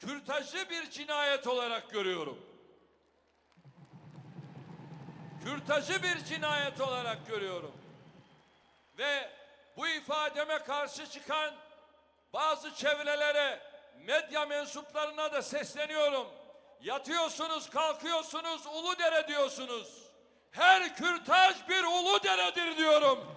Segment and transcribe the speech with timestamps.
[0.00, 2.46] kürtajı bir cinayet olarak görüyorum.
[5.44, 7.72] Kürtajı bir cinayet olarak görüyorum.
[8.98, 9.30] Ve
[9.76, 11.54] bu ifademe karşı çıkan
[12.32, 13.60] bazı çevrelere,
[13.96, 16.26] medya mensuplarına da sesleniyorum.
[16.80, 20.02] Yatıyorsunuz, kalkıyorsunuz, ulu dere diyorsunuz.
[20.50, 23.35] Her kürtaj bir ulu deredir diyorum.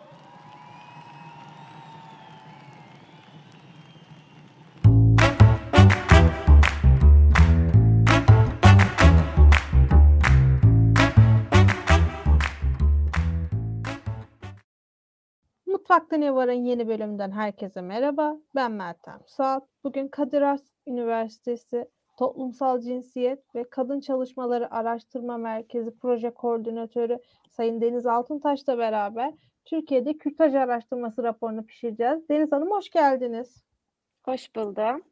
[15.89, 18.37] Mutfakta Ne Var'ın yeni bölümünden herkese merhaba.
[18.55, 19.63] Ben Meltem Suat.
[19.83, 28.05] Bugün Kadir Has Üniversitesi Toplumsal Cinsiyet ve Kadın Çalışmaları Araştırma Merkezi Proje Koordinatörü Sayın Deniz
[28.05, 29.33] Altuntaş'la beraber
[29.65, 32.29] Türkiye'de kürtaj araştırması raporunu pişireceğiz.
[32.29, 33.63] Deniz Hanım hoş geldiniz.
[34.25, 35.03] Hoş buldum.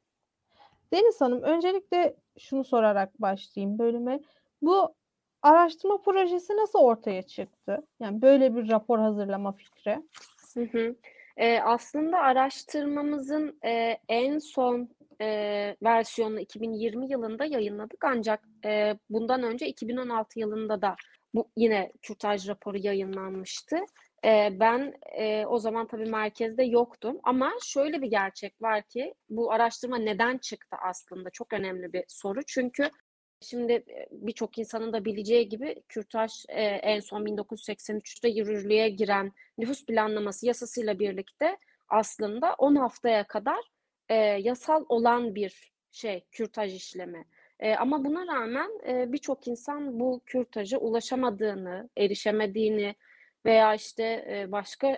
[0.94, 4.20] Deniz Hanım öncelikle şunu sorarak başlayayım bölüme.
[4.62, 4.94] Bu
[5.42, 7.88] araştırma projesi nasıl ortaya çıktı?
[8.00, 10.02] Yani böyle bir rapor hazırlama fikri.
[10.54, 10.96] Hı hı.
[11.38, 14.90] Ee, aslında araştırmamızın e, en son
[15.22, 20.96] e, versiyonunu 2020 yılında yayınladık ancak e, bundan önce 2016 yılında da
[21.34, 23.76] bu yine kürtaj raporu yayınlanmıştı.
[24.26, 29.52] E, ben e, o zaman tabii merkezde yoktum ama şöyle bir gerçek var ki bu
[29.52, 32.90] araştırma neden çıktı aslında çok önemli bir soru çünkü
[33.42, 41.00] Şimdi birçok insanın da bileceği gibi kürtaj en son 1983'te yürürlüğe giren nüfus planlaması yasasıyla
[41.00, 41.58] birlikte
[41.90, 43.60] aslında 10 haftaya kadar
[44.40, 47.26] yasal olan bir şey kürtaj işlemi.
[47.78, 48.72] Ama buna rağmen
[49.14, 52.96] birçok insan bu kürtaja ulaşamadığını, erişemediğini
[53.46, 54.98] veya işte başka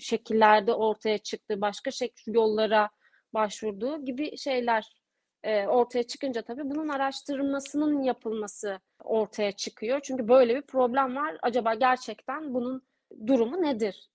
[0.00, 2.90] şekillerde ortaya çıktığı, başka şekil yollara
[3.34, 4.99] başvurduğu gibi şeyler
[5.42, 10.00] e, ortaya çıkınca tabii bunun araştırmasının yapılması ortaya çıkıyor.
[10.02, 11.38] Çünkü böyle bir problem var.
[11.42, 12.82] Acaba gerçekten bunun
[13.26, 14.10] durumu nedir?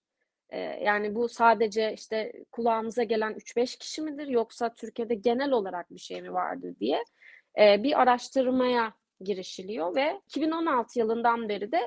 [0.50, 6.00] E, yani bu sadece işte kulağımıza gelen 3-5 kişi midir yoksa Türkiye'de genel olarak bir
[6.00, 7.04] şey mi vardır diye
[7.60, 11.82] e, bir araştırmaya girişiliyor ve 2016 yılından beri de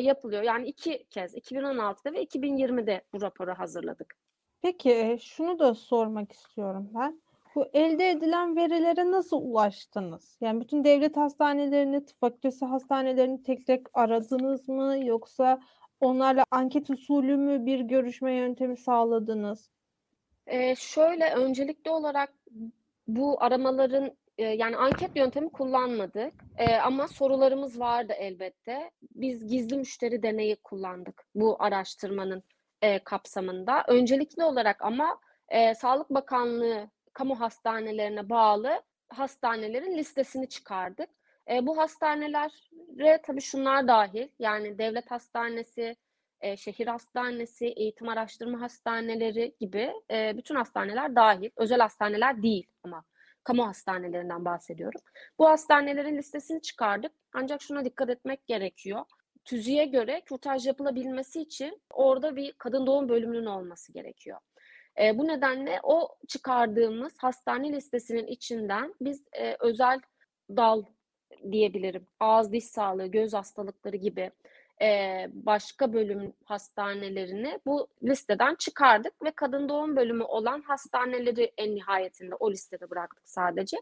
[0.00, 0.42] yapılıyor.
[0.42, 4.16] Yani iki kez 2016'da ve 2020'de bu raporu hazırladık.
[4.62, 7.22] Peki şunu da sormak istiyorum ben.
[7.54, 10.38] Bu elde edilen verilere nasıl ulaştınız?
[10.40, 14.98] Yani bütün devlet hastanelerini, tıp fakültesi hastanelerini tek tek aradınız mı?
[15.04, 15.60] Yoksa
[16.00, 19.70] onlarla anket usulü mü bir görüşme yöntemi sağladınız?
[20.46, 22.32] Ee, şöyle öncelikli olarak
[23.08, 28.90] bu aramaların e, yani anket yöntemi kullanmadık e, ama sorularımız vardı elbette.
[29.14, 32.42] Biz gizli müşteri deneyi kullandık bu araştırmanın
[32.82, 33.84] e, kapsamında.
[33.88, 41.10] Öncelikli olarak ama e, Sağlık Bakanlığı kamu hastanelerine bağlı hastanelerin listesini çıkardık.
[41.50, 45.96] E, bu hastanelere tabii şunlar dahil yani devlet hastanesi,
[46.40, 51.50] e, şehir hastanesi, eğitim araştırma hastaneleri gibi e, bütün hastaneler dahil.
[51.56, 53.04] Özel hastaneler değil ama
[53.44, 55.00] kamu hastanelerinden bahsediyorum.
[55.38, 59.04] Bu hastanelerin listesini çıkardık ancak şuna dikkat etmek gerekiyor.
[59.44, 64.38] TÜZİ'ye göre kürtaj yapılabilmesi için orada bir kadın doğum bölümünün olması gerekiyor.
[65.00, 70.00] E, bu nedenle o çıkardığımız hastane listesinin içinden biz e, özel
[70.50, 70.82] dal
[71.52, 72.06] diyebilirim.
[72.20, 74.30] Ağız diş sağlığı, göz hastalıkları gibi
[74.82, 82.34] e, başka bölüm hastanelerini bu listeden çıkardık ve kadın doğum bölümü olan hastaneleri en nihayetinde
[82.34, 83.76] o listede bıraktık sadece.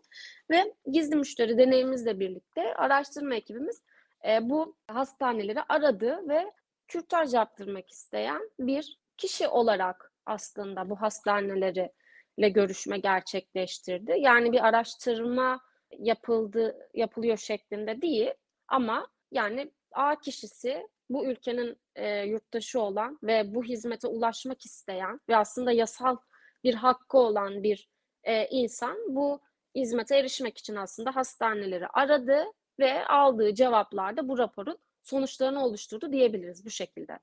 [0.51, 3.83] Ve gizli müşteri deneyimizle birlikte araştırma ekibimiz
[4.29, 6.53] e, bu hastaneleri aradı ve
[6.89, 11.93] kürtaj yaptırmak isteyen bir kişi olarak aslında bu hastaneleri
[12.37, 14.15] ile görüşme gerçekleştirdi.
[14.19, 15.61] Yani bir araştırma
[15.99, 18.31] yapıldı yapılıyor şeklinde değil
[18.69, 25.37] ama yani A kişisi bu ülkenin e, yurttaşı olan ve bu hizmete ulaşmak isteyen ve
[25.37, 26.17] aslında yasal
[26.65, 27.89] bir hakkı olan bir
[28.25, 29.41] e, insan bu
[29.75, 32.45] hizmete erişmek için aslında hastaneleri aradı
[32.79, 37.19] ve aldığı cevaplarda bu raporun sonuçlarını oluşturdu diyebiliriz bu şekilde.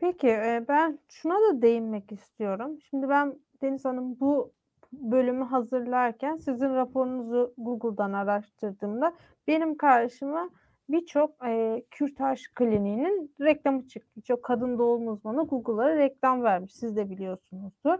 [0.00, 0.28] Peki
[0.68, 2.78] ben şuna da değinmek istiyorum.
[2.90, 4.52] Şimdi ben Deniz Hanım bu
[4.92, 9.12] bölümü hazırlarken sizin raporunuzu Google'dan araştırdığımda
[9.48, 10.50] benim karşıma
[10.88, 14.10] birçok e, kürtaj kliniğinin reklamı çıktı.
[14.16, 16.74] Birçok kadın doğum uzmanı Google'a reklam vermiş.
[16.74, 17.98] Siz de biliyorsunuzdur.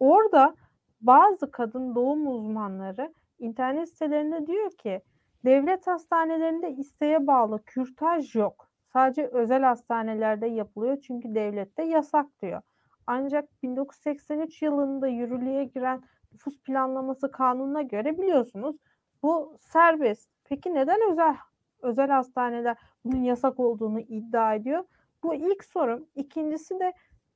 [0.00, 0.54] Orada
[1.00, 5.00] bazı kadın doğum uzmanları internet sitelerinde diyor ki
[5.44, 8.65] devlet hastanelerinde isteğe bağlı kürtaj yok.
[8.96, 12.62] Sadece özel hastanelerde yapılıyor çünkü devlette yasak diyor.
[13.06, 16.02] Ancak 1983 yılında yürürlüğe giren
[16.32, 18.76] nüfus planlaması kanununa göre biliyorsunuz
[19.22, 20.30] bu serbest.
[20.44, 21.36] Peki neden özel
[21.82, 24.84] özel hastaneler bunun yasak olduğunu iddia ediyor?
[25.22, 26.06] Bu ilk sorum.
[26.14, 26.92] İkincisi de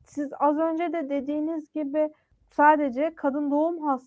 [0.06, 2.12] siz az önce de dediğiniz gibi
[2.50, 4.02] sadece kadın doğum has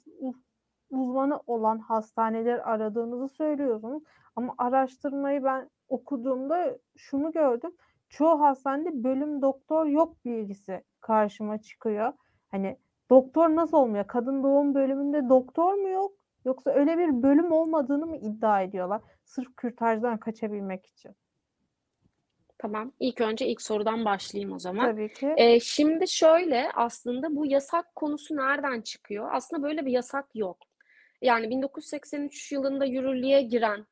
[0.90, 4.04] uzmanı olan hastaneler aradığınızı söylüyorsunuz.
[4.36, 7.72] Ama araştırmayı ben okuduğumda şunu gördüm.
[8.10, 12.14] Çoğu hastanede bölüm doktor yok bilgisi karşıma çıkıyor.
[12.52, 12.78] Hani
[13.10, 14.08] doktor nasıl olmuyor?
[14.08, 16.12] Kadın doğum bölümünde doktor mu yok?
[16.46, 19.02] Yoksa öyle bir bölüm olmadığını mı iddia ediyorlar?
[19.26, 21.16] Sırf kürtajdan kaçabilmek için.
[22.58, 22.92] Tamam.
[23.00, 24.92] İlk önce ilk sorudan başlayayım o zaman.
[24.92, 25.34] Tabii ki.
[25.38, 29.30] Ee, şimdi şöyle aslında bu yasak konusu nereden çıkıyor?
[29.32, 30.58] Aslında böyle bir yasak yok.
[31.22, 33.86] Yani 1983 yılında yürürlüğe giren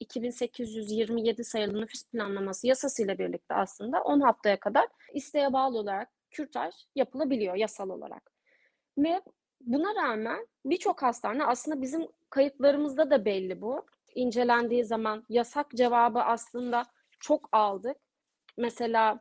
[0.00, 7.54] 2827 sayılı nüfus planlaması yasasıyla birlikte aslında 10 haftaya kadar isteğe bağlı olarak kürtaj yapılabiliyor
[7.54, 8.32] yasal olarak.
[8.98, 9.22] Ve
[9.60, 13.86] buna rağmen birçok hastane aslında bizim kayıtlarımızda da belli bu.
[14.14, 16.82] İncelendiği zaman yasak cevabı aslında
[17.20, 17.96] çok aldık.
[18.56, 19.20] Mesela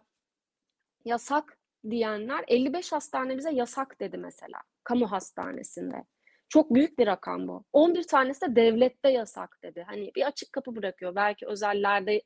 [1.06, 1.58] yasak
[1.90, 6.04] diyenler 55 hastane bize yasak dedi mesela kamu hastanesinde.
[6.50, 7.64] Çok büyük bir rakam bu.
[7.74, 9.86] 11 tanesi de devlette yasak dedi.
[9.88, 11.16] Hani bir açık kapı bırakıyor.
[11.16, 12.22] Belki özellerde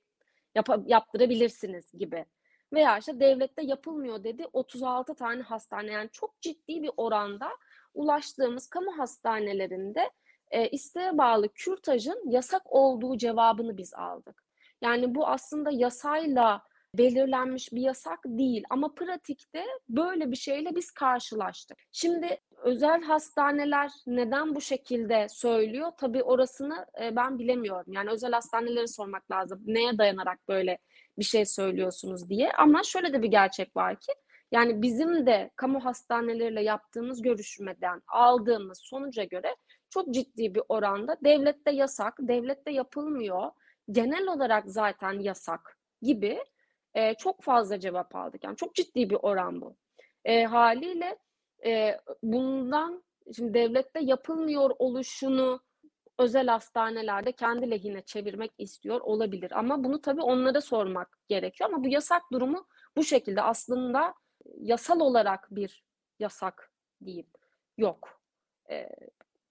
[0.55, 2.25] yap- yaptırabilirsiniz gibi.
[2.73, 4.45] Veya işte devlette yapılmıyor dedi.
[4.53, 7.49] 36 tane hastane yani çok ciddi bir oranda
[7.93, 10.11] ulaştığımız kamu hastanelerinde
[10.51, 14.43] e, isteğe bağlı kürtajın yasak olduğu cevabını biz aldık.
[14.81, 16.61] Yani bu aslında yasayla
[16.97, 21.77] belirlenmiş bir yasak değil ama pratikte böyle bir şeyle biz karşılaştık.
[21.91, 25.91] Şimdi özel hastaneler neden bu şekilde söylüyor?
[25.97, 27.93] Tabii orasını e, ben bilemiyorum.
[27.93, 29.63] Yani özel hastaneleri sormak lazım.
[29.65, 30.77] Neye dayanarak böyle
[31.19, 32.51] bir şey söylüyorsunuz diye.
[32.51, 34.11] Ama şöyle de bir gerçek var ki
[34.51, 39.55] yani bizim de kamu hastaneleriyle yaptığımız görüşmeden aldığımız sonuca göre
[39.89, 43.51] çok ciddi bir oranda devlette yasak, devlette yapılmıyor,
[43.91, 46.39] genel olarak zaten yasak gibi
[46.93, 48.43] e, çok fazla cevap aldık.
[48.43, 49.75] Yani çok ciddi bir oran bu.
[50.25, 51.17] E, haliyle
[51.65, 53.03] e, bundan
[53.35, 55.61] şimdi devlette yapılmıyor oluşunu
[56.19, 59.51] özel hastanelerde kendi lehine çevirmek istiyor olabilir.
[59.59, 61.69] Ama bunu tabii onlara sormak gerekiyor.
[61.69, 64.13] Ama bu yasak durumu bu şekilde aslında
[64.57, 65.83] yasal olarak bir
[66.19, 66.71] yasak
[67.05, 67.27] diyeyim
[67.77, 68.21] yok.
[68.69, 68.89] E,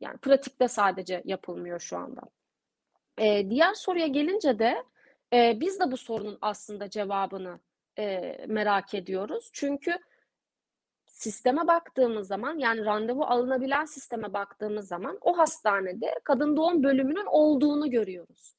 [0.01, 2.23] yani pratikte sadece yapılmıyor şu anda.
[3.19, 4.85] E, diğer soruya gelince de
[5.33, 7.61] e, biz de bu sorunun aslında cevabını
[7.99, 9.51] e, merak ediyoruz.
[9.53, 9.99] Çünkü
[11.07, 17.91] sisteme baktığımız zaman yani randevu alınabilen sisteme baktığımız zaman o hastanede kadın doğum bölümünün olduğunu
[17.91, 18.55] görüyoruz.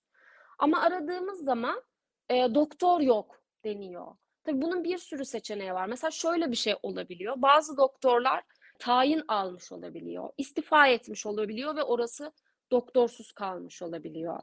[0.59, 1.83] Ama aradığımız zaman
[2.29, 4.15] e, doktor yok deniyor.
[4.43, 5.87] Tabii bunun bir sürü seçeneği var.
[5.87, 7.33] Mesela şöyle bir şey olabiliyor.
[7.37, 8.43] Bazı doktorlar
[8.79, 12.31] tayin almış olabiliyor, istifa etmiş olabiliyor ve orası
[12.71, 14.39] doktorsuz kalmış olabiliyor.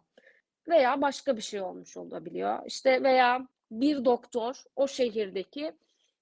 [0.69, 2.59] Veya başka bir şey olmuş olabiliyor.
[2.67, 5.73] İşte veya bir doktor o şehirdeki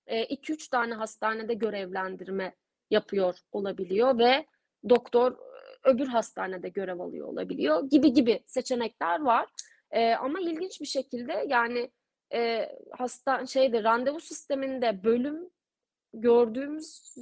[0.06, 2.54] 2-3 tane hastanede görevlendirme
[2.90, 4.46] yapıyor olabiliyor ve
[4.88, 5.36] doktor
[5.84, 9.48] öbür hastanede görev alıyor olabiliyor gibi gibi seçenekler var.
[9.90, 11.90] E, ama ilginç bir şekilde yani
[12.32, 15.50] e, hasta şeyde randevu sisteminde bölüm
[16.14, 17.14] gördüğümüz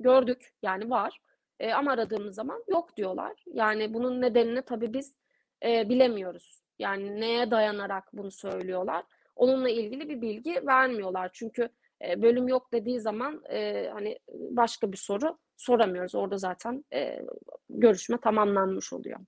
[0.00, 1.20] gördük yani var.
[1.60, 3.44] E, ama aradığımız zaman yok diyorlar.
[3.46, 5.16] Yani bunun nedenini tabii biz
[5.64, 6.59] e, bilemiyoruz.
[6.80, 9.04] Yani neye dayanarak bunu söylüyorlar?
[9.36, 11.30] Onunla ilgili bir bilgi vermiyorlar.
[11.32, 11.68] Çünkü
[12.08, 16.14] e, bölüm yok dediği zaman e, hani başka bir soru soramıyoruz.
[16.14, 17.22] Orada zaten e,
[17.70, 19.18] görüşme tamamlanmış oluyor.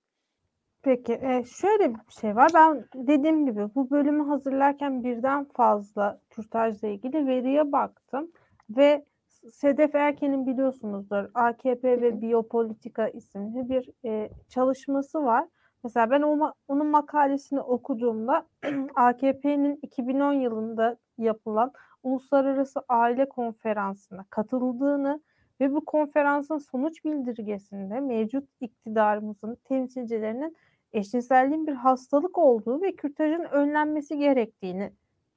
[0.82, 2.50] Peki e, şöyle bir şey var.
[2.54, 8.32] Ben dediğim gibi bu bölümü hazırlarken birden fazla kürtajla ilgili veriye baktım
[8.70, 9.04] ve
[9.50, 15.48] Sedef Erken'in biliyorsunuzdur AKP ve Biyopolitika isimli bir e, çalışması var.
[15.84, 16.22] Mesela ben
[16.68, 18.46] onun makalesini okuduğumda
[18.94, 21.72] AKP'nin 2010 yılında yapılan
[22.02, 25.20] Uluslararası Aile Konferansı'na katıldığını
[25.60, 30.56] ve bu konferansın sonuç bildirgesinde mevcut iktidarımızın temsilcilerinin
[30.92, 34.92] eşcinselliğin bir hastalık olduğu ve kürtajın önlenmesi gerektiğini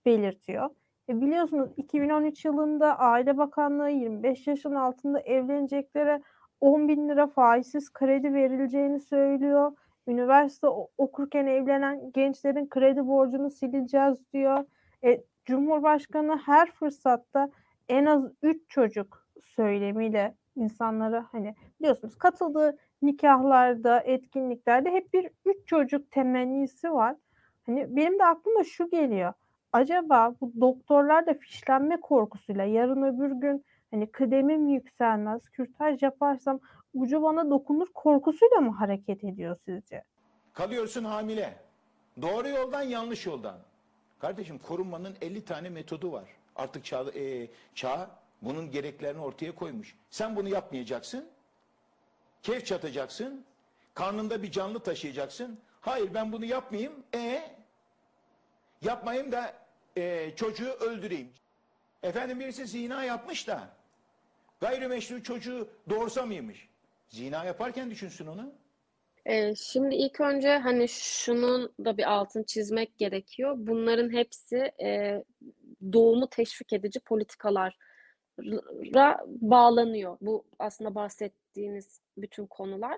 [0.05, 0.69] belirtiyor.
[1.09, 6.21] E biliyorsunuz 2013 yılında Aile Bakanlığı 25 yaşın altında evleneceklere
[6.61, 9.71] 10 bin lira faizsiz kredi verileceğini söylüyor.
[10.07, 14.65] Üniversite okurken evlenen gençlerin kredi borcunu sileceğiz diyor.
[15.03, 17.49] E, Cumhurbaşkanı her fırsatta
[17.89, 26.11] en az 3 çocuk söylemiyle insanlara hani biliyorsunuz katıldığı nikahlarda, etkinliklerde hep bir üç çocuk
[26.11, 27.15] temennisi var.
[27.65, 29.33] Hani benim de aklıma şu geliyor.
[29.73, 36.59] Acaba bu doktorlar da fişlenme korkusuyla yarın öbür gün hani kıdemim yükselmez, kürtaj yaparsam
[36.95, 40.03] ucu bana dokunur korkusuyla mı hareket ediyor sizce?
[40.53, 41.57] Kalıyorsun hamile.
[42.21, 43.57] Doğru yoldan yanlış yoldan.
[44.19, 46.25] Kardeşim korunmanın 50 tane metodu var.
[46.55, 48.09] Artık çağ, e, çağ
[48.41, 49.95] bunun gereklerini ortaya koymuş.
[50.09, 51.29] Sen bunu yapmayacaksın.
[52.43, 53.45] Keyif çatacaksın.
[53.93, 55.59] Karnında bir canlı taşıyacaksın.
[55.81, 56.93] Hayır ben bunu yapmayayım.
[57.15, 57.41] E
[58.81, 59.53] yapmayayım da
[59.97, 61.29] e, çocuğu öldüreyim.
[62.03, 63.69] Efendim birisi zina yapmış da
[64.61, 66.69] gayrimeşru çocuğu doğursa mıymış?
[67.07, 68.55] Zina yaparken düşünsün onu.
[69.25, 73.55] Ee, şimdi ilk önce hani şunun da bir altını çizmek gerekiyor.
[73.57, 75.23] Bunların hepsi e,
[75.93, 77.71] doğumu teşvik edici politikalara
[79.27, 80.17] bağlanıyor.
[80.21, 82.97] Bu aslında bahsettiğiniz bütün konular.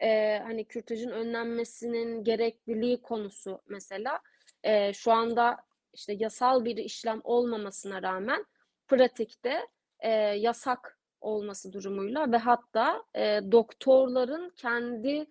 [0.00, 4.20] Ee, hani kürtajın önlenmesinin gerekliliği konusu mesela
[4.62, 5.56] e, şu anda
[5.94, 8.46] işte yasal bir işlem olmamasına rağmen
[8.88, 9.66] pratikte
[10.00, 15.26] e, yasak olması durumuyla ve hatta e, doktorların kendi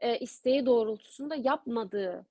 [0.00, 2.26] e, isteği doğrultusunda yapmadığı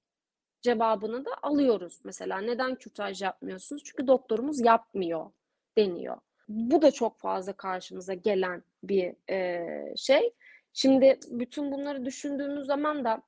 [0.61, 1.99] cevabını da alıyoruz.
[2.03, 3.83] Mesela neden kürtaj yapmıyorsunuz?
[3.85, 5.31] Çünkü doktorumuz yapmıyor
[5.77, 6.17] deniyor.
[6.47, 10.33] Bu da çok fazla karşımıza gelen bir e, şey.
[10.73, 13.21] Şimdi bütün bunları düşündüğümüz zaman da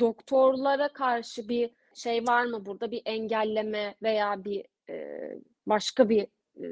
[0.00, 2.90] doktorlara karşı bir şey var mı burada?
[2.90, 5.18] Bir engelleme veya bir e,
[5.66, 6.66] başka bir e,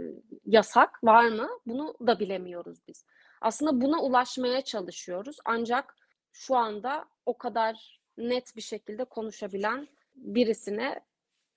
[0.51, 1.49] yasak var mı?
[1.67, 3.05] Bunu da bilemiyoruz biz.
[3.41, 5.37] Aslında buna ulaşmaya çalışıyoruz.
[5.45, 5.97] Ancak
[6.33, 11.01] şu anda o kadar net bir şekilde konuşabilen birisine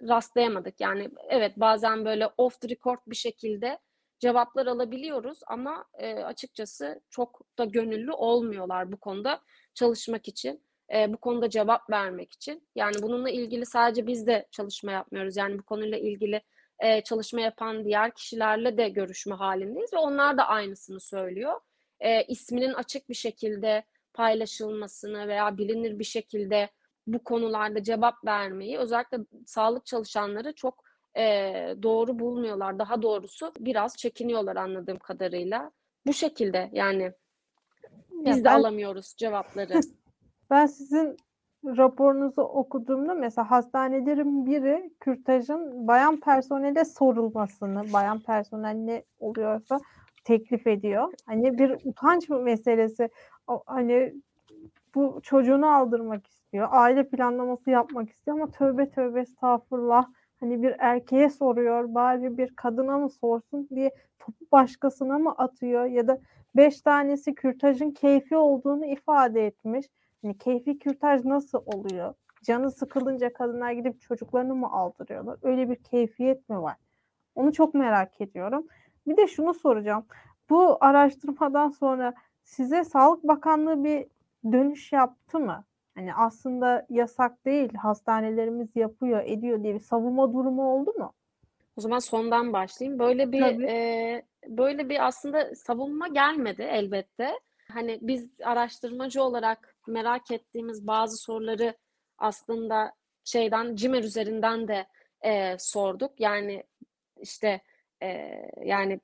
[0.02, 0.82] rastlayamadık.
[0.82, 3.80] Yani evet bazen böyle off the record bir şekilde
[4.20, 9.42] cevaplar alabiliyoruz ama e, açıkçası çok da gönüllü olmuyorlar bu konuda
[9.74, 10.62] çalışmak için,
[10.94, 12.68] e, bu konuda cevap vermek için.
[12.76, 15.38] Yani bununla ilgili sadece biz de çalışma yapmıyoruz.
[15.38, 16.42] Yani bu konuyla ilgili
[16.84, 21.60] e, çalışma yapan diğer kişilerle de görüşme halindeyiz ve onlar da aynısını söylüyor.
[22.00, 26.70] E, isminin açık bir şekilde paylaşılmasını veya bilinir bir şekilde
[27.08, 30.84] bu konularda cevap vermeyi özellikle sağlık çalışanları çok
[31.18, 31.24] e,
[31.84, 32.80] doğru bulmuyorlar.
[32.80, 35.72] Daha doğrusu biraz çekiniyorlar anladığım kadarıyla.
[36.06, 37.12] Bu şekilde yani
[38.12, 39.80] biz Ya de ben- alamıyoruz cevapları.
[40.50, 41.18] Ben sizin
[41.66, 49.80] raporunuzu okuduğumda mesela hastanelerin biri kürtajın bayan personele sorulmasını, bayan personel ne oluyorsa
[50.24, 51.14] teklif ediyor.
[51.26, 53.10] Hani bir utanç meselesi.
[53.48, 54.14] O- Hani
[54.96, 56.68] bu çocuğunu aldırmak istiyor.
[56.72, 60.06] Aile planlaması yapmak istiyor ama tövbe tövbe estağfurullah.
[60.40, 66.08] Hani bir erkeğe soruyor bari bir kadına mı sorsun diye topu başkasına mı atıyor ya
[66.08, 66.20] da
[66.56, 69.86] beş tanesi kürtajın keyfi olduğunu ifade etmiş.
[70.24, 72.14] Hani keyfi kürtaj nasıl oluyor?
[72.44, 75.38] Canı sıkılınca kadınlar gidip çocuklarını mı aldırıyorlar?
[75.42, 76.76] Öyle bir keyfiyet mi var?
[77.36, 78.68] Onu çok merak ediyorum.
[79.08, 80.06] Bir de şunu soracağım.
[80.50, 82.14] Bu araştırmadan sonra
[82.44, 84.08] size Sağlık Bakanlığı bir
[84.52, 85.64] dönüş yaptı mı?
[85.96, 91.14] Hani aslında yasak değil, hastanelerimiz yapıyor, ediyor diye bir savunma durumu oldu mu?
[91.78, 93.00] O zaman sondan başlayayım.
[93.00, 93.66] Böyle bir Tabii.
[93.66, 97.40] e, böyle bir aslında savunma gelmedi elbette.
[97.74, 101.78] Hani biz araştırmacı olarak merak ettiğimiz bazı soruları
[102.18, 104.88] aslında şeyden CİMER üzerinden de
[105.22, 106.20] e, sorduk.
[106.20, 106.64] Yani
[107.18, 107.62] işte
[108.04, 109.00] e, yani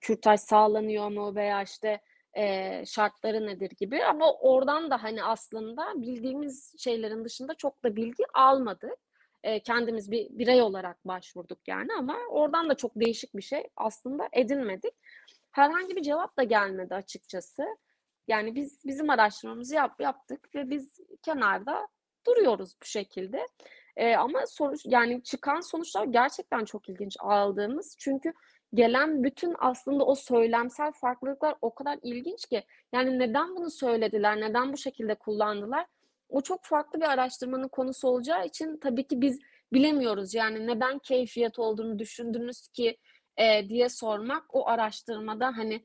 [0.00, 2.00] kürtaj sağlanıyor mu veya işte
[2.36, 8.24] e, şartları nedir gibi ama oradan da hani aslında bildiğimiz şeylerin dışında çok da bilgi
[8.34, 8.94] almadık.
[9.42, 14.28] E, kendimiz bir birey olarak başvurduk yani ama oradan da çok değişik bir şey aslında
[14.32, 14.94] edinmedik.
[15.50, 17.66] Herhangi bir cevap da gelmedi açıkçası.
[18.28, 21.88] Yani biz bizim araştırmamızı yap, yaptık ve biz kenarda
[22.26, 23.46] duruyoruz bu şekilde.
[23.96, 27.96] E, ama sonuç yani çıkan sonuçlar gerçekten çok ilginç aldığımız.
[27.98, 28.32] Çünkü
[28.74, 32.64] gelen bütün aslında o söylemsel farklılıklar o kadar ilginç ki.
[32.92, 35.86] Yani neden bunu söylediler, neden bu şekilde kullandılar?
[36.28, 39.40] O çok farklı bir araştırmanın konusu olacağı için tabii ki biz
[39.72, 40.34] bilemiyoruz.
[40.34, 42.96] Yani neden keyfiyet olduğunu düşündünüz ki
[43.36, 45.84] e, diye sormak o araştırmada hani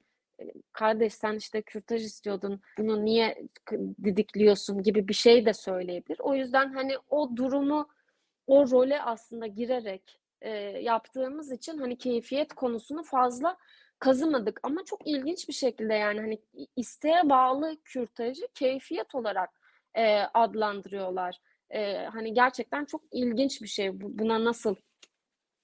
[0.72, 3.44] kardeş sen işte kürtaj istiyordun bunu niye
[4.04, 6.18] didikliyorsun gibi bir şey de söyleyebilir.
[6.20, 7.88] O yüzden hani o durumu
[8.48, 10.50] o role aslında girerek e,
[10.82, 13.58] yaptığımız için hani keyfiyet konusunu fazla
[14.00, 16.40] kazımadık ama çok ilginç bir şekilde yani hani
[16.76, 19.50] isteğe bağlı kürtajı keyfiyet olarak
[19.96, 21.38] e, adlandırıyorlar.
[21.70, 24.02] E, hani gerçekten çok ilginç bir şey.
[24.02, 24.76] Bu- Buna nasıl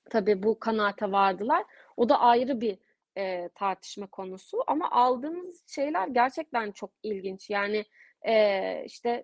[0.09, 1.63] tabii bu kanaate vardılar.
[1.97, 2.77] O da ayrı bir
[3.17, 4.63] e, tartışma konusu.
[4.67, 7.49] Ama aldığımız şeyler gerçekten çok ilginç.
[7.49, 7.85] Yani
[8.27, 9.23] e, işte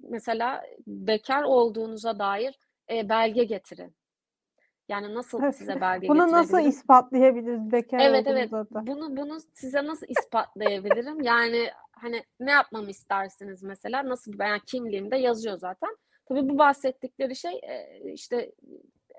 [0.00, 2.58] mesela bekar olduğunuza dair
[2.90, 3.94] e, belge getirin.
[4.88, 5.56] Yani nasıl Evet.
[5.56, 8.52] size belge Bunu nasıl ispatlayabiliriz bekar Evet evet.
[8.52, 8.86] da?
[8.86, 11.20] Bunu bunu size nasıl ispatlayabilirim?
[11.20, 14.08] Yani hani ne yapmamı istersiniz mesela?
[14.08, 15.96] Nasıl yani kimliğimde yazıyor zaten.
[16.26, 17.60] Tabii bu bahsettikleri şey
[18.04, 18.52] işte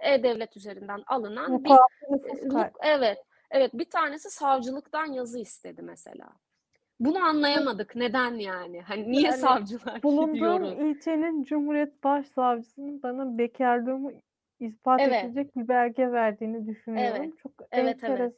[0.01, 1.70] e-devlet üzerinden alınan bir
[2.10, 2.56] nüfus kaydı.
[2.56, 3.18] vuk- evet
[3.51, 6.29] evet bir tanesi savcılıktan yazı istedi mesela.
[7.00, 7.96] Bunu anlayamadık.
[7.96, 8.81] Neden yani?
[8.81, 10.98] Hani niye Yani savcılar Bulunduğum gidiyoruz?
[10.98, 14.12] ilçenin Cumhuriyet Başsavcısının bana bekarlığımı
[14.60, 15.24] ispat Evet.
[15.24, 17.22] edecek bir belge verdiğini düşünüyorum.
[17.22, 17.38] Evet.
[17.38, 18.34] Çok Evet, evet.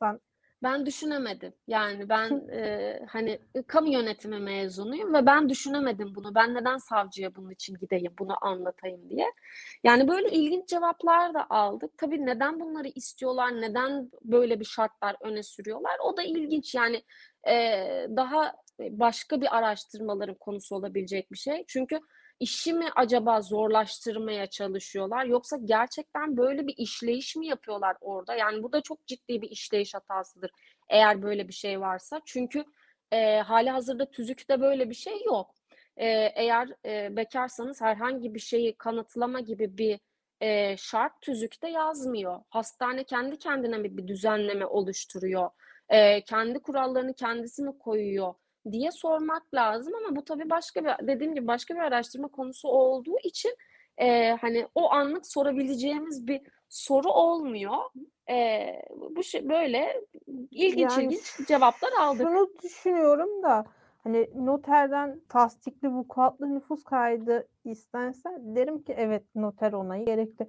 [0.64, 1.54] Ben düşünemedim.
[1.68, 6.36] Yani ben e, hani kamu yönetimi mezunuyum ve ben düşünemedim bunu.
[6.36, 9.32] Ben neden savcıya bunun için gideyim, bunu anlatayım diye.
[9.84, 11.98] Yani böyle ilginç cevaplar da aldık.
[11.98, 15.94] Tabii neden bunları istiyorlar, neden böyle bir şartlar öne sürüyorlar?
[16.04, 16.76] O da ilginç.
[16.76, 17.04] Yani
[17.48, 17.54] e,
[18.18, 21.66] daha başka bir araştırmaların konusu olabilecek bir şey.
[21.68, 22.00] Çünkü
[22.40, 28.36] işi mi acaba zorlaştırmaya çalışıyorlar yoksa gerçekten böyle bir işleyiş mi yapıyorlar orada?
[28.36, 30.52] Yani bu da çok ciddi bir işleyiş hatasıdır
[30.90, 32.22] eğer böyle bir şey varsa.
[32.26, 32.66] Çünkü
[33.12, 35.56] e, hali hazırda tüzükte böyle bir şey yok.
[35.98, 40.00] E, eğer e, bekarsanız herhangi bir şeyi kanıtlama gibi bir
[40.42, 42.40] e, şart tüzükte yazmıyor.
[42.50, 45.50] Hastane kendi kendine bir, bir düzenleme oluşturuyor.
[45.90, 48.34] E, kendi kurallarını kendisi mi koyuyor?
[48.72, 53.18] Diye sormak lazım ama bu tabii başka bir dediğim gibi başka bir araştırma konusu olduğu
[53.24, 53.56] için
[53.98, 57.78] e, hani o anlık sorabileceğimiz bir soru olmuyor.
[58.30, 58.68] E,
[59.16, 60.02] bu şey böyle
[60.52, 62.28] ilginç Yani ilginç cevaplar aldık.
[62.28, 63.66] Şunu düşünüyorum da
[64.04, 70.48] hani noterden tasdikli vukuatlı nüfus kaydı istense derim ki evet noter onayı gerekli.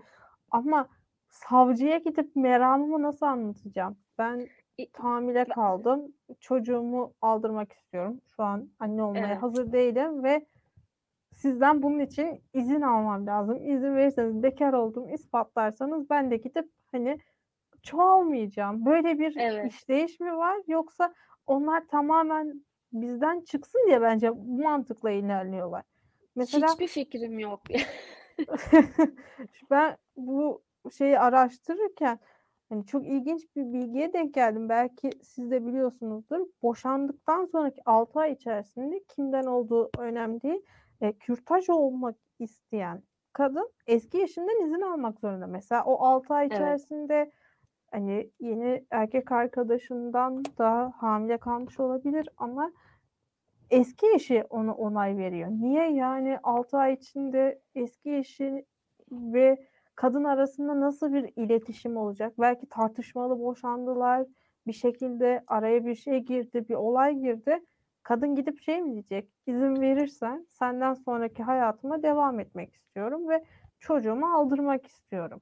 [0.51, 0.89] Ama
[1.31, 3.97] savcıya gidip meramımı nasıl anlatacağım?
[4.19, 4.49] Ben
[4.93, 6.13] hamile kaldım.
[6.41, 8.21] Çocuğumu aldırmak istiyorum.
[8.37, 9.43] Şu an anne olmaya Evet.
[9.43, 10.47] hazır değilim ve
[11.33, 13.57] sizden bunun için izin almam lazım.
[13.71, 17.19] İzin verirseniz bekar olduğumu ispatlarsanız ben de gidip hani
[17.83, 18.87] çoğalmayacağım.
[18.87, 19.73] Böyle bir Evet.
[19.73, 21.15] işleyiş mi var yoksa
[21.47, 25.83] onlar tamamen bizden çıksın diye bence bu mantıkla ilerliyorlar.
[26.37, 27.61] Mesela Hiçbir fikrim yok.
[29.71, 30.63] ben bu
[30.99, 32.19] şeyi araştırırken
[32.69, 34.69] hani çok ilginç bir bilgiye denk geldim.
[34.69, 36.47] Belki siz de biliyorsunuzdur.
[36.63, 40.63] Boşandıktan sonraki 6 ay içerisinde kimden olduğu önemli değil.
[41.01, 45.47] E, kürtaj olmak isteyen kadın eski eşinden izin almak zorunda.
[45.47, 46.55] Mesela o 6 ay Evet.
[46.55, 47.31] içerisinde
[47.91, 52.73] hani yeni erkek arkadaşından da hamile kalmış olabilir ama
[53.71, 55.49] eski eşi ona onay veriyor.
[55.51, 58.65] Niye yani 6 ay içinde eski eşi
[59.11, 62.35] ve kadın arasında nasıl bir iletişim olacak?
[62.39, 64.27] Belki tartışmalı boşandılar.
[64.67, 67.61] Bir şekilde araya bir şey girdi, bir olay girdi.
[68.03, 69.31] Kadın gidip şey mi diyecek?
[69.47, 73.45] İzin verirsen senden sonraki hayatıma devam etmek istiyorum ve
[73.81, 75.41] çocuğumu aldırmak istiyorum.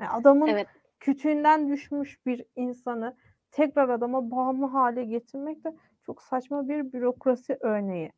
[0.00, 0.68] Yani adamın Evet.
[1.00, 3.16] kütüğünden düşmüş bir insanı
[3.50, 8.12] tekrar adama bağımlı hale getirmek de çok saçma bir bürokrasi örneği.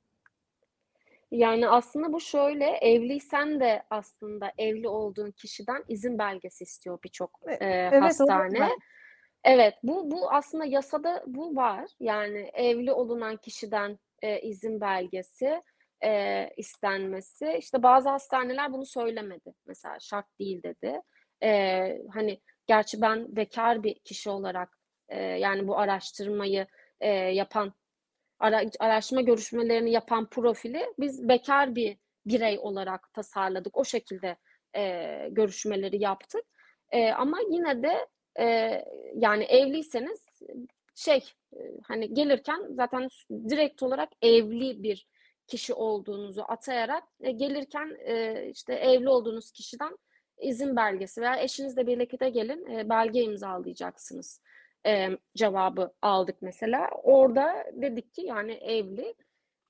[1.31, 7.57] Yani aslında bu şöyle evliysen de aslında evli olduğun kişiden izin belgesi istiyor birçok E-
[7.61, 8.69] evet, hastane.
[9.45, 11.90] Evet, bu bu aslında yasada bu var.
[12.01, 15.62] Yani evli olunan kişiden e, izin belgesi
[16.05, 17.57] e, istenmesi.
[17.59, 19.55] İşte bazı hastaneler bunu söylemedi.
[19.66, 21.01] Mesela şart değil dedi.
[21.43, 26.66] E, hani gerçi ben bekar bir kişi olarak e, yani bu araştırmayı
[27.01, 27.73] e, yapan
[28.40, 33.76] ara, araştırma görüşmelerini yapan profili biz bekar bir birey olarak tasarladık.
[33.76, 34.37] O şekilde
[34.76, 36.44] e, görüşmeleri yaptık.
[36.90, 38.07] E, ama yine de
[38.38, 38.46] e,
[39.14, 40.26] yani evliyseniz
[40.94, 45.07] şey e, hani gelirken zaten direkt olarak evli bir
[45.46, 49.98] kişi olduğunuzu atayarak e, gelirken e, işte evli olduğunuz kişiden
[50.40, 54.40] izin belgesi veya eşinizle birlikte gelin e, belge imzalayacaksınız
[54.87, 56.88] e, cevabı aldık mesela.
[57.03, 59.14] Orada dedik ki yani evli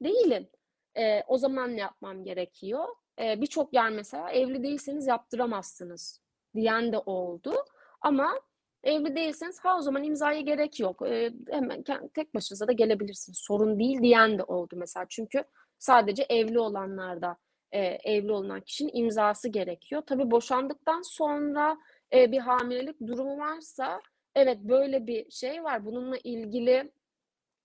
[0.03, 0.49] değilim.
[0.96, 2.85] E, o zaman ne yapmam gerekiyor?
[3.20, 6.20] E, Birçok yer mesela evli değilseniz yaptıramazsınız
[6.55, 7.55] diyen de oldu.
[8.01, 8.40] Ama
[8.85, 11.03] evli değilseniz ha o zaman imzaya gerek yok.
[11.09, 13.38] E, hemen tek başınıza da gelebilirsiniz.
[13.38, 15.07] Sorun değil diyen de oldu mesela.
[15.09, 15.44] Çünkü
[15.79, 17.37] sadece evli olanlarda
[17.73, 20.03] e, evli olunan kişinin imzası gerekiyor.
[20.07, 21.79] Tabii boşandıktan sonra
[22.12, 24.01] e, bir hamilelik durumu varsa
[24.35, 25.85] evet böyle bir şey var.
[25.85, 26.93] Bununla ilgili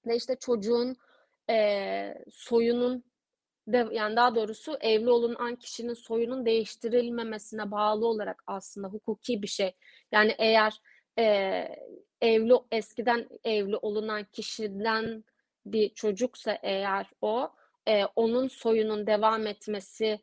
[0.07, 0.95] de işte çocuğun
[1.49, 3.03] e, soyunun
[3.67, 9.75] de, yani daha doğrusu evli olunan kişinin soyunun değiştirilmemesine bağlı olarak aslında hukuki bir şey.
[10.11, 10.81] Yani eğer
[11.19, 11.25] e,
[12.21, 15.23] evli eskiden evli olunan kişiden
[15.65, 17.49] bir çocuksa eğer o
[17.87, 20.19] e, onun soyunun devam etmesi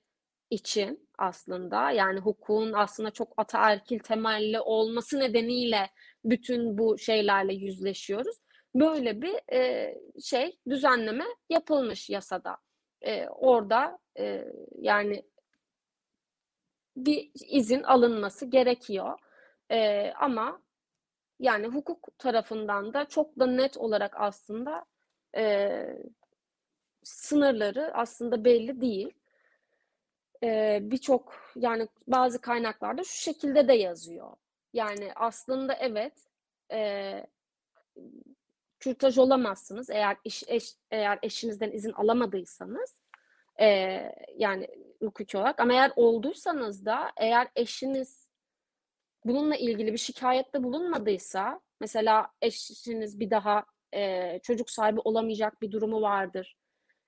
[0.50, 5.90] için aslında yani hukukun aslında çok ataerkil temelli olması nedeniyle
[6.24, 8.36] bütün bu şeylerle yüzleşiyoruz.
[8.74, 12.56] böyle bir e, şey düzenleme yapılmış yasada.
[13.02, 14.44] E, orada e,
[14.78, 15.24] yani
[16.96, 19.18] bir izin alınması gerekiyor.
[19.70, 20.62] E, ama
[21.40, 24.84] yani hukuk tarafından da çok da net olarak aslında
[25.36, 25.86] e,
[27.02, 29.12] sınırları aslında belli değil.
[30.42, 34.36] E, Birçok yani bazı kaynaklarda şu şekilde de yazıyor.
[34.72, 36.12] Yani aslında evet
[36.72, 37.26] e,
[38.80, 42.96] kürtaj olamazsınız eğer iş, eş, eğer eşinizden izin alamadıysanız
[43.60, 43.66] e,
[44.36, 44.68] yani
[45.00, 45.60] hukuki olarak.
[45.60, 48.30] Ama eğer olduysanız da eğer eşiniz
[49.24, 56.02] bununla ilgili bir şikayette bulunmadıysa mesela eşiniz bir daha e, çocuk sahibi olamayacak bir durumu
[56.02, 56.56] vardır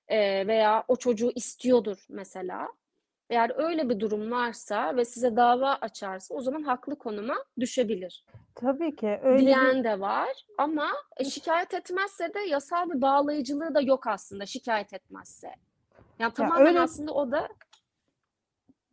[0.07, 2.67] e, veya o çocuğu istiyordur mesela
[3.29, 8.95] eğer öyle bir durum varsa ve size dava açarsa o zaman haklı konuma düşebilir Tabii
[8.95, 13.81] ki öyle bir diyen de var ama e, şikayet etmezse de yasal bir bağlayıcılığı da
[13.81, 15.47] yok aslında şikayet etmezse.
[16.19, 17.49] Yani tamamen öyle- aslında o da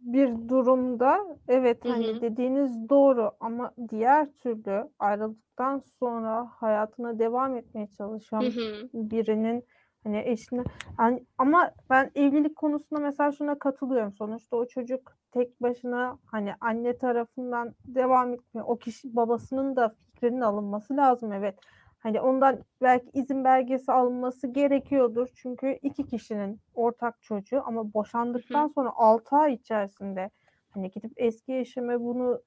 [0.01, 1.19] bir durumda
[1.49, 2.21] evet Hı hani hı.
[2.21, 8.89] dediğiniz doğru ama diğer türlü ayrıldıktan sonra hayatına devam etmeye çalışan Hı hı.
[8.95, 9.65] birinin
[10.05, 10.65] hani eşine
[10.97, 14.13] hani ama ben evlilik konusunda mesela şuna katılıyorum.
[14.13, 18.67] Sonuçta o çocuk tek başına hani anne tarafından devam etmiyor.
[18.69, 21.59] O kişi babasının da fikrinin alınması lazım evet.
[21.99, 25.29] Hani ondan belki izin belgesi alınması gerekiyordur.
[25.35, 30.31] Çünkü iki kişinin ortak çocuğu ama boşandıktan sonra 6 ay içerisinde
[30.71, 32.43] hani gidip eski eşime bunu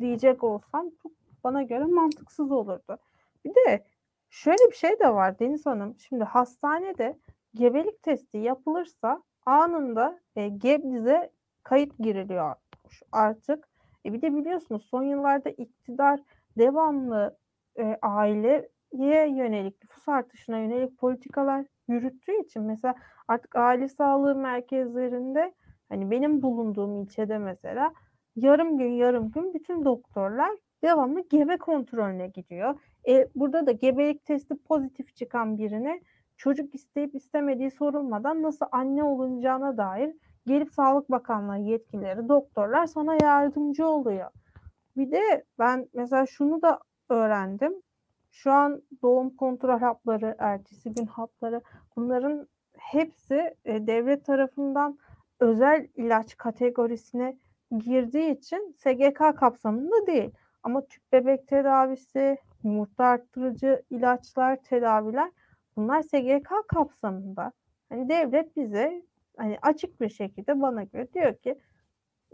[0.00, 1.12] diyecek olsam çok
[1.44, 2.98] bana göre mantıksız olurdu.
[3.44, 3.84] Bir de
[4.30, 5.96] şöyle bir şey de var Deniz Hanım.
[5.98, 7.18] Şimdi hastanede
[7.54, 11.30] gebelik testi yapılırsa anında e, Gebze'e
[11.62, 12.54] kayıt giriliyor
[13.12, 13.68] artık.
[14.06, 16.20] E, bir de biliyorsunuz son yıllarda iktidar
[16.58, 17.38] devamlı
[17.78, 22.94] e, aileye yönelik, nüfus artışına yönelik politikalar yürüttüğü için mesela
[23.28, 25.54] artık aile sağlığı merkezlerinde
[25.88, 27.92] hani benim bulunduğum ilçede mesela
[28.36, 30.50] yarım gün yarım gün bütün doktorlar
[30.82, 32.80] devamlı gebe kontrolüne gidiyor.
[33.08, 36.00] E, burada da gebelik testi pozitif çıkan birine
[36.36, 40.14] çocuk isteyip istemediği sorulmadan nasıl anne olunacağına dair
[40.46, 44.30] gelip Sağlık Bakanlığı yetkilileri, doktorlar sana yardımcı oluyor.
[44.96, 47.82] Bir de ben mesela şunu da öğrendim.
[48.30, 51.60] Şu an doğum kontrol hapları, ertesi gün hapları
[51.96, 54.98] bunların hepsi e, devlet tarafından
[55.40, 57.36] özel ilaç kategorisine
[57.78, 60.30] girdiği için SGK kapsamında değil.
[60.62, 65.30] Ama tüp bebek tedavisi, yumurta arttırıcı ilaçlar, tedaviler
[65.76, 67.52] bunlar SGK kapsamında.
[67.88, 69.02] Hani devlet bize
[69.36, 71.58] hani açık bir şekilde bana göre diyor ki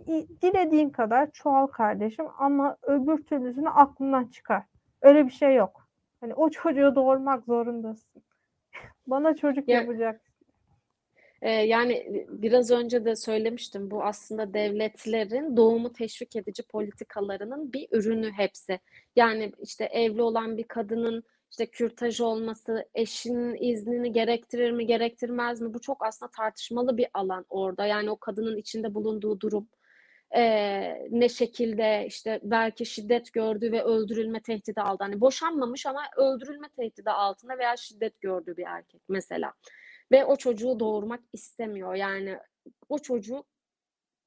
[0.07, 4.63] "İ- dilediğin kadar çoğal kardeşim ama öbür türlüsünü aklından çıkar.
[5.03, 5.89] Öyle bir şey yok.
[6.21, 8.23] Hani o çocuğu doğurmak zorundasın.
[9.07, 10.32] Bana çocuk Ya- yapacak.
[11.43, 18.33] E, yani biraz önce de söylemiştim bu aslında devletlerin doğumu teşvik edici politikalarının bir ürünü
[18.33, 18.81] hepsi.
[19.17, 25.75] Yani işte evli olan bir kadının işte kürtaj olması eşinin iznini gerektirir mi gerektirmez mi?
[25.75, 27.87] Bu çok aslında tartışmalı bir alan orada.
[27.87, 29.69] Yani o kadının içinde bulunduğu durum
[30.35, 35.05] eee, ne şekilde işte belki şiddet gördüğü ve öldürülme tehdidi aldı.
[35.05, 39.53] Hani boşanmamış ama öldürülme tehdidi altında veya şiddet gördüğü bir erkek mesela.
[40.13, 41.95] Ve o çocuğu doğurmak istemiyor.
[41.95, 42.39] Yani
[42.89, 43.47] o çocuk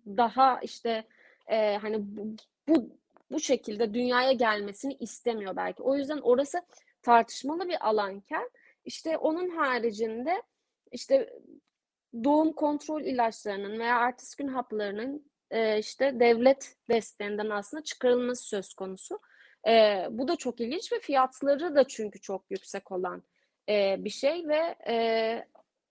[0.07, 1.03] daha işte
[1.49, 2.35] eee, hani bu,
[2.67, 2.89] bu
[3.31, 5.83] bu şekilde dünyaya gelmesini istemiyor belki.
[5.83, 6.61] O yüzden orası
[7.01, 8.49] tartışmalı bir alanken
[8.85, 10.41] işte onun haricinde
[10.91, 11.33] işte
[12.23, 19.19] doğum kontrol ilaçlarının veya ertesi gün haplarının e, işte devlet desteğinden aslında çıkarılması söz konusu.
[19.67, 23.23] E, bu da çok ilginç ve fiyatları da çünkü çok yüksek olan
[23.69, 25.45] e, bir şey ve e,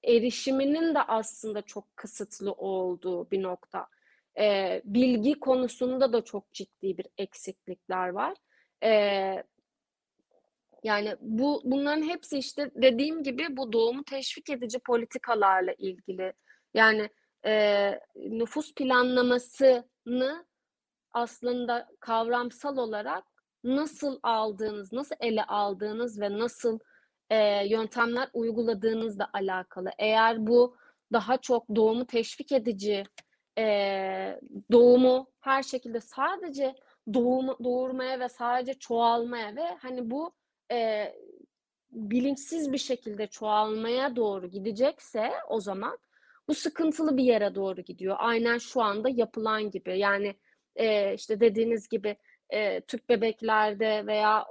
[0.05, 3.87] erişiminin de aslında çok kısıtlı olduğu bir nokta.
[4.39, 8.35] E, bilgi konusunda da çok ciddi bir eksiklikler var.
[8.83, 8.91] E,
[10.83, 16.33] yani bu bunların hepsi işte dediğim gibi bu doğumu teşvik edici politikalarla ilgili.
[16.75, 17.11] Yani
[17.47, 20.47] e, nüfus planlamasını
[21.13, 23.25] aslında kavramsal olarak
[23.65, 26.79] nasıl aldığınız, nasıl ele aldığınız ve nasıl
[27.31, 29.91] e, yöntemler uyguladığınızla alakalı.
[29.99, 30.77] Eğer bu
[31.13, 33.05] daha çok doğumu teşvik edici,
[33.59, 34.41] e,
[34.73, 36.75] doğumu her şekilde sadece
[37.15, 40.33] doğumu, doğurmaya ve sadece çoğalmaya ve hani bu
[40.73, 41.13] e,
[41.91, 45.99] bilinçsiz bir şekilde çoğalmaya doğru gidecekse o zaman
[46.49, 48.17] bu sıkıntılı bir yere doğru gidiyor.
[48.19, 49.99] Aynen şu anda yapılan gibi.
[49.99, 50.35] Yani
[50.77, 52.17] e, işte dediğiniz gibi
[52.51, 54.47] e, tüp bebeklerde veya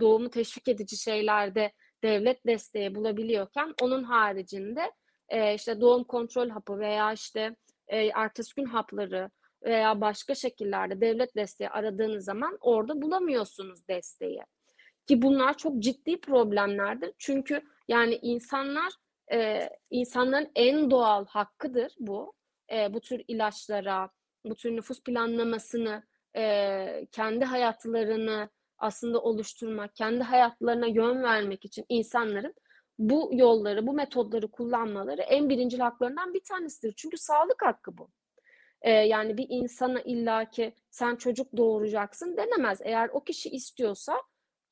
[0.00, 4.92] doğumu teşvik edici şeylerde devlet desteği bulabiliyorken onun haricinde
[5.28, 7.56] e, işte doğum kontrol hapı veya işte
[7.88, 9.30] e, ertesi gün hapları
[9.64, 14.42] veya başka şekillerde devlet desteği aradığınız zaman orada bulamıyorsunuz desteği.
[15.06, 17.12] Ki bunlar çok ciddi problemlerdir.
[17.18, 18.92] Çünkü yani insanlar
[19.32, 22.32] e, insanların en doğal hakkıdır bu.
[22.72, 24.10] E, bu tür ilaçlara,
[24.44, 26.02] bu tür nüfus planlamasını,
[26.36, 28.48] e, kendi hayatlarını
[28.82, 32.54] aslında oluşturmak, kendi hayatlarına yön vermek için insanların
[32.98, 36.94] bu yolları, bu metodları kullanmaları en birincil haklarından bir tanesidir.
[36.96, 38.10] Çünkü sağlık hakkı bu.
[38.82, 42.80] Ee, yani bir insana illaki sen çocuk doğuracaksın denemez.
[42.84, 44.22] Eğer o kişi istiyorsa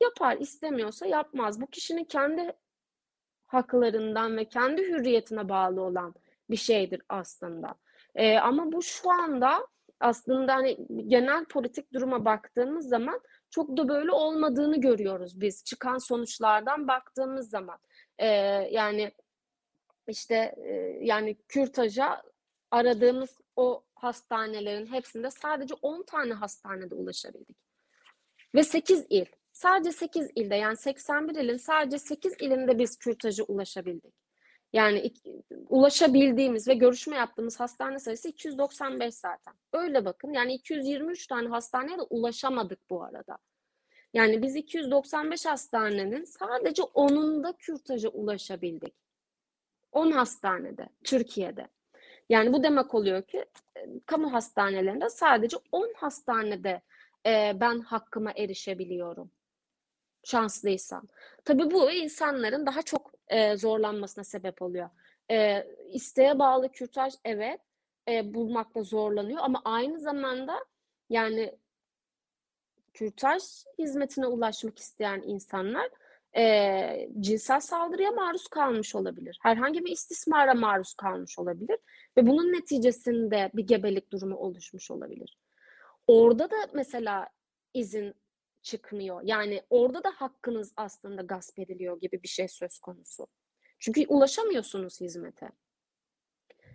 [0.03, 1.61] yapar, istemiyorsa yapmaz.
[1.61, 2.53] Bu kişinin kendi
[3.47, 6.15] haklarından ve kendi hürriyetine bağlı olan
[6.51, 7.75] bir şeydir aslında.
[8.15, 9.67] Ee, ama bu şu anda
[10.01, 13.21] aslında hani genel politik duruma baktığımız zaman
[13.51, 17.79] çok da böyle olmadığını görüyoruz biz çıkan sonuçlardan baktığımız zaman.
[18.19, 18.27] Ee,
[18.71, 19.13] yani
[20.09, 22.23] işte e, yani kürtaja
[22.71, 27.57] aradığımız o hastanelerin hepsinde sadece 10 tane hastanede ulaşabildik.
[28.55, 29.27] Ve 8 il.
[29.53, 34.15] Sadece 8 ilde yani 81 ilin sadece 8 ilinde biz kürtaja ulaşabildik.
[34.73, 35.13] Yani
[35.69, 39.55] ulaşabildiğimiz ve görüşme yaptığımız hastane sayısı 295 zaten.
[39.73, 43.39] Öyle bakın yani 223 tane hastaneye de ulaşamadık bu arada.
[44.15, 48.95] Yani biz 295 hastanenin sadece 10'unda kürtaja ulaşabildik.
[49.93, 51.69] 10 hastanede, Türkiye'de.
[52.29, 53.45] Yani bu demek oluyor ki
[53.77, 56.81] e, kamu hastanelerinde sadece 10 hastanede
[57.27, 59.31] e, ben hakkıma erişebiliyorum.
[60.25, 61.07] Şanslıysam.
[61.45, 64.91] Tabii bu insanların daha çok e, zorlanmasına sebep oluyor.
[65.31, 67.61] E, isteğe bağlı kürtaj evet
[68.09, 70.65] e, bulmakta zorlanıyor ama aynı zamanda
[71.11, 71.59] yani
[72.95, 73.43] kürtaj
[73.79, 75.89] hizmetine ulaşmak isteyen insanlar
[76.37, 79.39] e, cinsel saldırıya maruz kalmış olabilir.
[79.43, 81.79] Herhangi bir istismara maruz kalmış olabilir
[82.17, 85.39] ve bunun neticesinde bir gebelik durumu oluşmuş olabilir.
[86.07, 87.29] Orada da mesela
[87.75, 88.15] izin
[88.63, 89.21] çıkmıyor.
[89.25, 93.27] Yani orada da hakkınız aslında gasp ediliyor gibi bir şey söz konusu.
[93.79, 95.51] Çünkü ulaşamıyorsunuz hizmete.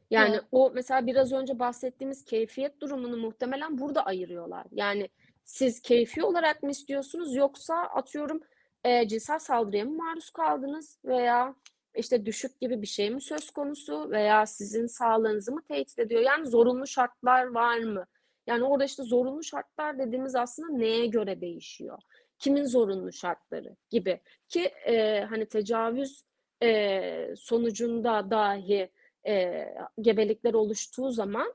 [0.10, 0.44] Yani Evet.
[0.52, 4.66] o mesela biraz önce bahsettiğimiz keyfiyet durumunu muhtemelen burada ayırıyorlar.
[4.72, 5.10] Yani
[5.44, 8.42] siz keyfi olarak mı istiyorsunuz yoksa atıyorum
[8.84, 11.56] e, cinsel saldırıya mı maruz kaldınız veya
[11.96, 16.22] işte düşük gibi bir şey mi söz konusu veya sizin sağlığınızı mı tehdit ediyor?
[16.22, 18.06] Yani zorunlu şartlar var mı?
[18.48, 22.02] Yani orada işte zorunlu şartlar dediğimiz aslında neye göre değişiyor?
[22.40, 26.26] Kimin zorunlu şartları gibi ki e, hani tecavüz
[26.64, 28.92] e, sonucunda dahi
[29.28, 29.66] e,
[30.02, 31.54] gebelikler oluştuğu zaman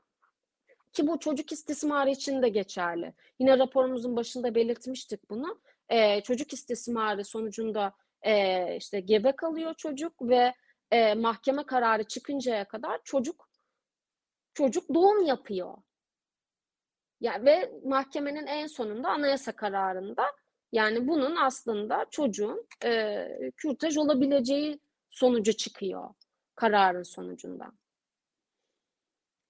[0.93, 3.13] ki bu çocuk istismarı için de geçerli.
[3.39, 5.59] Yine raporumuzun başında belirtmiştik bunu.
[5.89, 10.53] E, çocuk istismarı sonucunda e, işte gebe kalıyor çocuk ve
[10.91, 13.49] e, mahkeme kararı çıkıncaya kadar çocuk
[14.53, 15.77] çocuk doğum yapıyor.
[17.21, 20.23] Ya ve mahkemenin en sonunda anayasa kararında
[20.71, 24.79] yani bunun aslında çocuğun e, kürtaj olabileceği
[25.09, 26.09] sonucu çıkıyor
[26.55, 27.71] kararın sonucunda.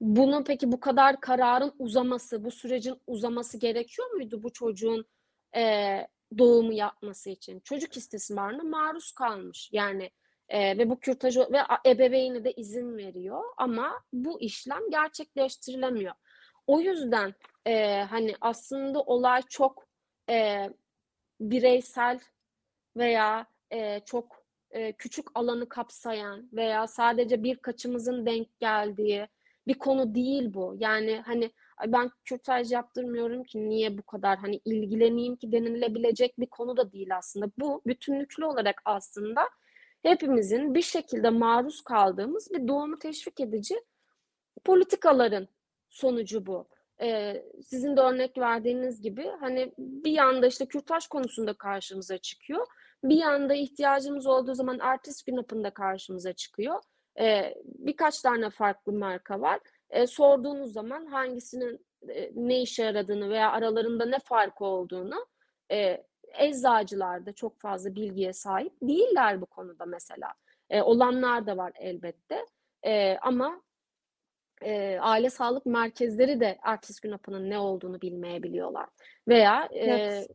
[0.02, 5.06] Bunu peki bu kadar kararın uzaması, bu sürecin uzaması gerekiyor muydu bu çocuğun
[5.56, 6.08] e,
[6.38, 7.60] doğumu yapması için?
[7.60, 9.70] Çocuk istismarına maruz kalmış.
[9.72, 10.12] Yani
[10.50, 16.14] e, ve bu kürtaj ve ebeveyni de izin veriyor ama bu işlem gerçekleştirilemiyor.
[16.72, 17.34] O yüzden
[17.68, 19.88] e, hani aslında olay çok
[20.30, 20.70] e,
[21.40, 22.20] bireysel
[22.98, 29.28] veya e, çok e, küçük alanı kapsayan veya sadece birkaçımızın denk geldiği
[29.68, 30.76] bir konu değil bu.
[30.80, 36.48] Yani hani "Ay ben kürtaj yaptırmıyorum ki niye bu kadar hani ilgileneyim ki denilebilecek bir
[36.48, 37.52] konu da değil aslında.
[37.60, 39.50] Bu bütünlüklü olarak aslında
[40.04, 43.76] hepimizin bir şekilde maruz kaldığımız bir doğumu teşvik edici
[44.66, 45.48] politikaların
[45.92, 46.68] sonucu bu.
[47.02, 52.68] Ee, sizin de örnek verdiğiniz gibi hani bir yanda işte kürtaj konusunda karşımıza çıkıyor.
[53.04, 56.82] Bir yanda ihtiyacımız olduğu zaman artist gün karşımıza çıkıyor.
[57.20, 59.60] Ee, birkaç tane farklı marka var.
[59.90, 65.26] Ee, sorduğunuz zaman hangisinin e, ne işe yaradığını veya aralarında ne farkı olduğunu
[65.72, 66.04] e,
[66.40, 70.34] eczacılar da çok fazla bilgiye sahip değiller bu konuda mesela.
[70.70, 72.46] E, olanlar da var elbette.
[72.86, 73.62] E, ama
[74.62, 78.86] e, aile sağlık merkezleri de artist gün hapının ne olduğunu bilmeyebiliyorlar.
[79.28, 80.28] Veya e, Evet.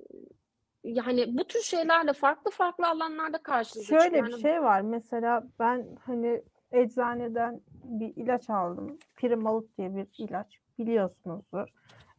[0.84, 4.26] yani bu tür şeylerle farklı farklı alanlarda karşınıza Şöyle çıkıyor.
[4.26, 4.80] bir Yani şey var.
[4.80, 8.98] Mesela ben hani eczaneden bir ilaç aldım.
[9.16, 10.60] Primalut diye bir ilaç.
[10.78, 11.68] Biliyorsunuzdur.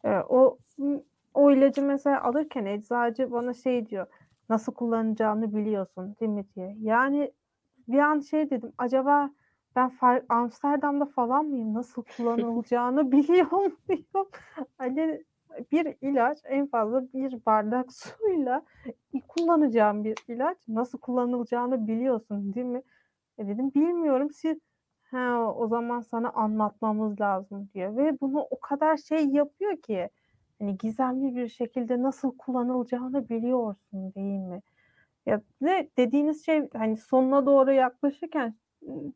[0.06, 0.58] Ee, o
[1.34, 4.08] o ilacı mesela alırken eczacı bana şey diyor.
[4.50, 6.76] Nasıl kullanacağını biliyorsun değil mi diye.
[6.80, 7.32] Yani
[7.88, 9.30] bir an şey dedim acaba
[9.78, 11.74] ben Far- Amsterdam'da falan mıyım?
[11.74, 13.78] Nasıl kullanılacağını biliyor muyum?
[14.78, 15.24] Hani
[15.72, 18.64] bir ilaç en fazla bir bardak suyla
[19.28, 20.58] kullanacağım bir ilaç.
[20.68, 22.82] Nasıl kullanılacağını biliyorsun değil mi?
[23.38, 24.58] E dedim bilmiyorum siz
[25.12, 27.98] ha, o zaman sana anlatmamız lazım diyor.
[27.98, 30.10] Ve bunu o kadar şey yapıyor ki
[30.60, 34.62] hani gizemli bir şekilde nasıl kullanılacağını biliyorsun değil mi?
[35.26, 38.56] Ya ve dediğiniz şey hani sonuna doğru yaklaşırken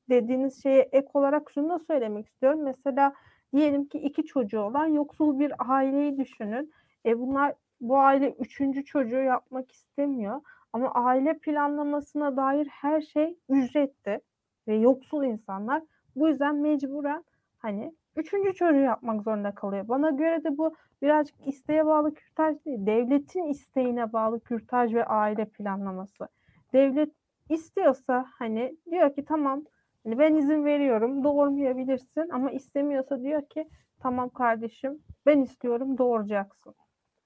[0.09, 2.63] dediğiniz şeye ek olarak şunu da söylemek istiyorum.
[2.63, 3.13] Mesela
[3.53, 6.73] diyelim ki iki çocuğu olan yoksul bir aileyi düşünün.
[7.05, 10.41] E bunlar bu aile üçüncü çocuğu yapmak istemiyor.
[10.73, 14.21] Ama aile planlamasına dair her şey ücretli
[14.67, 15.83] ve yoksul insanlar
[16.15, 17.23] bu yüzden mecburen
[17.57, 19.87] hani üçüncü çocuğu yapmak zorunda kalıyor.
[19.87, 25.45] Bana göre de bu birazcık isteğe bağlı kürtaj değil, devletin isteğine bağlı kürtaj ve aile
[25.45, 26.27] planlaması.
[26.73, 27.20] Devlet
[27.53, 29.65] istiyorsa hani diyor ki tamam
[30.03, 36.75] hani ben izin veriyorum doğurmayabilirsin ama istemiyorsa diyor ki tamam kardeşim ben istiyorum doğuracaksın.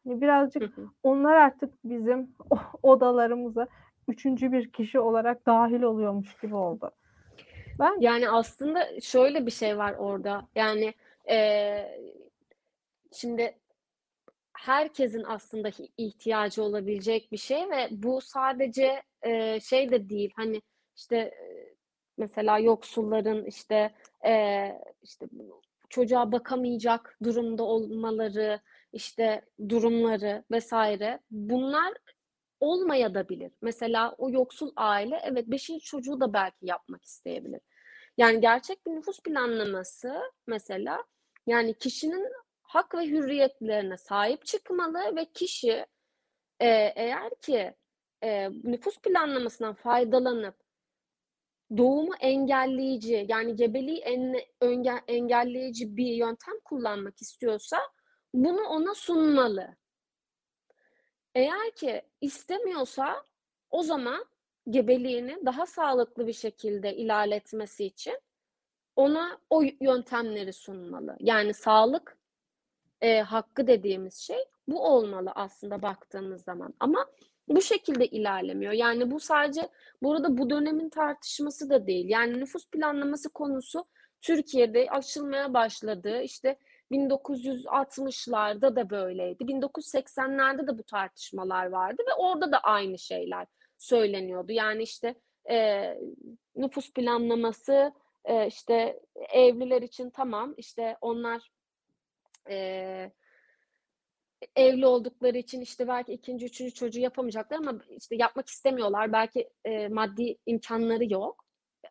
[0.03, 2.35] Hani birazcık onlar artık bizim
[2.83, 3.67] odalarımıza
[4.07, 6.91] üçüncü bir kişi olarak dahil oluyormuş gibi oldu.
[7.79, 10.47] Ben Yani aslında şöyle bir şey var orada.
[10.55, 10.93] Yani
[11.27, 12.01] eee,
[13.11, 13.55] şimdi
[14.57, 20.31] herkesin aslında ihtiyacı olabilecek bir şey ve bu sadece eee, şey de değil.
[20.35, 20.61] Hani
[20.97, 21.31] işte
[22.17, 23.93] mesela yoksulların işte
[24.25, 25.25] eee, işte
[25.89, 28.59] çocuğa bakamayacak durumda olmaları,
[28.93, 31.19] işte durumları vesaire.
[31.31, 31.93] Bunlar
[32.59, 33.51] olmayabilir.
[33.61, 37.61] Mesela o yoksul aile evet beşinci çocuğu da belki yapmak isteyebilir.
[38.17, 41.03] Yani gerçek bir nüfus planlaması mesela
[41.47, 42.31] yani kişinin
[42.75, 45.85] hak ve hürriyetlerine sahip çıkmalı ve kişi
[46.59, 47.75] e, eğer ki
[48.23, 50.55] e, nüfus planlamasından faydalanıp
[51.77, 57.77] doğumu engelleyici yani gebeliği en, önge- engelleyici bir yöntem kullanmak istiyorsa
[58.33, 59.75] bunu ona sunmalı.
[61.35, 63.25] Eğer ki istemiyorsa
[63.69, 64.25] o zaman
[64.69, 68.19] gebeliğini daha sağlıklı bir şekilde ilerletmesi için
[68.95, 71.17] ona o yöntemleri sunmalı.
[71.19, 72.24] Yani sağlık
[73.01, 76.73] e, hakkı dediğimiz şey bu olmalı aslında baktığımız zaman.
[76.79, 77.05] Ama
[77.47, 78.73] bu şekilde ilerlemiyor.
[78.73, 79.69] Yani bu sadece
[80.03, 82.09] burada bu dönemin tartışması da değil.
[82.09, 83.83] Yani nüfus planlaması konusu
[84.21, 86.21] Türkiye'de açılmaya başladı.
[86.21, 86.57] İşte
[86.91, 89.43] 1960'larda da böyleydi.
[89.43, 94.51] 1980'lerde de bu tartışmalar vardı ve orada da aynı şeyler söyleniyordu.
[94.51, 95.15] Yani işte
[95.49, 95.83] e,
[96.55, 97.91] nüfus planlaması
[98.25, 101.51] e, işte evliler için tamam işte onlar
[102.49, 103.11] e,
[104.55, 109.13] evli oldukları için işte belki ikinci, üçüncü çocuğu yapamayacaklar ama işte yapmak istemiyorlar.
[109.13, 111.45] Belki e, maddi imkanları yok.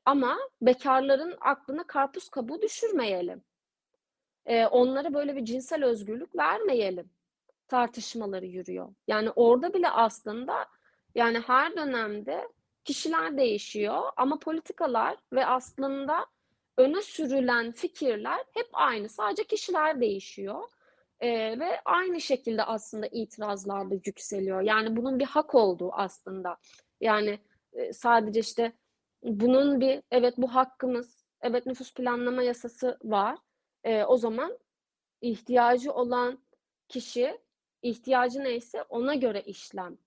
[0.05, 3.43] Ama bekarların aklına karpuz kabuğu düşürmeyelim.
[4.47, 7.11] E, onlara böyle bir cinsel özgürlük vermeyelim.
[7.69, 8.95] Tartışmaları yürüyor.
[9.09, 10.67] Yani orada bile aslında
[11.15, 12.49] yani her dönemde
[12.85, 16.27] kişiler değişiyor ama politikalar ve aslında
[16.79, 19.09] öne sürülen fikirler hep aynı.
[19.09, 20.63] Sadece kişiler değişiyor.
[21.21, 24.61] Ee, ve aynı şekilde aslında itirazlar da yükseliyor.
[24.61, 26.57] Yani bunun bir hak olduğu aslında.
[27.01, 27.39] Yani
[27.73, 28.73] e, sadece işte
[29.23, 33.39] bunun bir evet bu hakkımız, evet nüfus planlama yasası var.
[33.85, 34.59] Ee, o zaman
[35.21, 36.39] ihtiyacı olan
[36.89, 37.39] kişi
[37.83, 39.99] ihtiyacı neyse ona göre işlem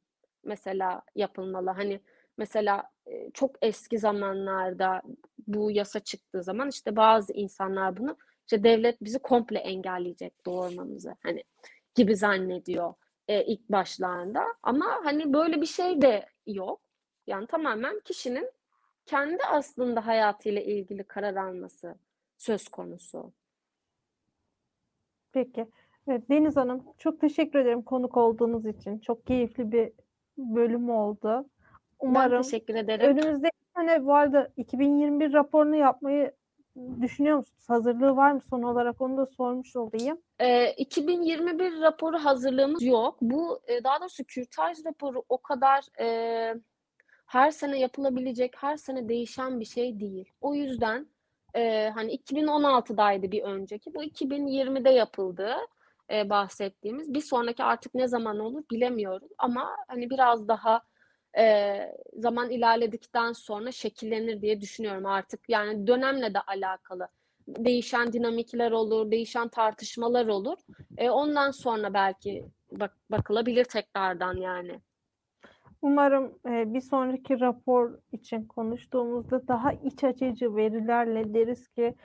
[0.44, 1.70] mesela yapılmalı.
[1.70, 2.02] Hani
[2.38, 5.02] mesela e, çok eski zamanlarda
[5.48, 11.44] bu yasa çıktığı zaman işte bazı insanlar bunu işte devlet bizi komple engelleyecek doğurmamızı hani
[11.96, 12.94] gibi zannediyor
[13.28, 14.46] e, ilk başlarında.
[14.64, 16.82] Ama hani böyle bir şey de yok.
[17.28, 18.52] Yani tamamen kişinin
[19.06, 21.96] kendi aslında hayatıyla ilgili karar alması
[22.38, 23.34] söz konusu.
[25.32, 25.68] peki.
[26.08, 29.00] Evet, Deniz Hanım çok teşekkür ederim konuk olduğunuz için.
[29.00, 29.92] Çok keyifli bir
[30.38, 31.46] bölüm oldu.
[32.04, 33.18] Ben Umarım teşekkür ederim.
[33.18, 36.32] önümüzdeki sene bu arada 2021 raporunu yapmayı
[37.02, 37.64] düşünüyor musunuz?
[37.68, 40.22] Hazırlığı var mı son olarak onu da sormuş olayım.
[40.40, 43.18] Ee, 2021 raporu hazırlığımız yok.
[43.22, 46.08] Bu e, daha doğrusu kürtaj raporu o kadar e,
[47.26, 50.32] her sene yapılabilecek, her sene değişen bir şey değil.
[50.42, 51.08] O yüzden
[51.56, 53.94] e, hani 2016'daydı bir önceki.
[53.94, 55.56] Bu 2020'de yapıldı
[56.12, 57.14] e, bahsettiğimiz.
[57.14, 59.30] Bir sonraki artık ne zaman olur bilemiyorum.
[59.38, 60.82] Ama hani biraz daha
[61.38, 61.78] e,
[62.14, 65.50] zaman ilerledikten sonra şekillenir diye düşünüyorum artık.
[65.50, 67.08] Yani dönemle de alakalı.
[67.48, 70.58] Değişen dinamikler olur, değişen tartışmalar olur.
[70.98, 74.80] E, ondan sonra belki bak bakılabilir tekrardan yani.
[75.82, 81.96] Umarım bir sonraki rapor için konuştuğumuzda daha iç açıcı verilerle deriz ki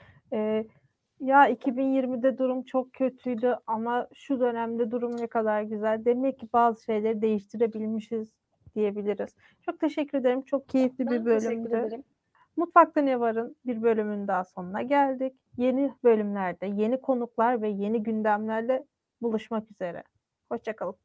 [1.19, 6.05] ya 2020'de durum çok kötüydü ama şu dönemde durum ne kadar güzel.
[6.05, 8.42] Demek ki bazı şeyleri değiştirebilmişiz
[8.75, 9.35] diyebiliriz.
[9.61, 10.41] Çok teşekkür ederim.
[10.41, 12.03] Çok keyifli bir Ben teşekkür bölümdü.
[12.57, 15.33] Mutfakta Ne Var'ın bir bölümün daha sonuna geldik.
[15.57, 18.85] Yeni bölümlerde, yeni konuklar ve yeni gündemlerle
[19.21, 20.03] buluşmak üzere.
[20.51, 20.95] Hoşçakalın.